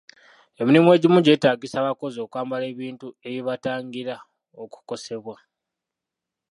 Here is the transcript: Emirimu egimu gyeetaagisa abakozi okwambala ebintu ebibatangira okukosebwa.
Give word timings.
Emirimu 0.61 0.87
egimu 0.95 1.19
gyeetaagisa 1.25 1.75
abakozi 1.79 2.17
okwambala 2.25 2.65
ebintu 2.73 3.07
ebibatangira 3.27 4.15
okukosebwa. 4.63 5.35